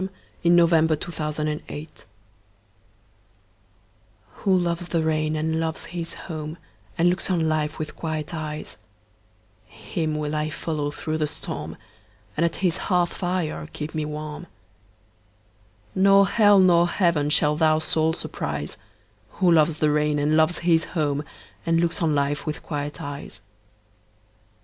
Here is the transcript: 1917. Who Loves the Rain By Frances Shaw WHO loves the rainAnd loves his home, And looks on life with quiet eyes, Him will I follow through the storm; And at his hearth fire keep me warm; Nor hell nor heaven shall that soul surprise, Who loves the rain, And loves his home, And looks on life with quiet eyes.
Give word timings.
1917. 0.41 1.69
Who 4.37 4.57
Loves 4.57 4.87
the 4.87 5.03
Rain 5.03 5.33
By 5.33 5.37
Frances 5.37 5.37
Shaw 5.37 5.37
WHO 5.37 5.37
loves 5.37 5.37
the 5.37 5.37
rainAnd 5.37 5.59
loves 5.59 5.85
his 5.85 6.13
home, 6.27 6.57
And 6.97 7.07
looks 7.11 7.29
on 7.29 7.47
life 7.47 7.77
with 7.77 7.95
quiet 7.95 8.33
eyes, 8.33 8.77
Him 9.65 10.15
will 10.17 10.35
I 10.35 10.49
follow 10.49 10.89
through 10.89 11.19
the 11.19 11.27
storm; 11.27 11.77
And 12.35 12.43
at 12.43 12.55
his 12.65 12.77
hearth 12.89 13.13
fire 13.13 13.69
keep 13.73 13.93
me 13.93 14.05
warm; 14.05 14.47
Nor 15.93 16.27
hell 16.29 16.57
nor 16.57 16.87
heaven 16.87 17.29
shall 17.29 17.55
that 17.57 17.83
soul 17.83 18.13
surprise, 18.13 18.77
Who 19.33 19.51
loves 19.51 19.77
the 19.77 19.91
rain, 19.91 20.17
And 20.17 20.35
loves 20.35 20.57
his 20.65 20.85
home, 20.95 21.23
And 21.63 21.79
looks 21.79 22.01
on 22.01 22.15
life 22.15 22.47
with 22.47 22.63
quiet 22.63 23.03
eyes. 23.03 23.41